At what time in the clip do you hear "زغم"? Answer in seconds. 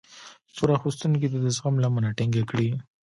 1.55-1.75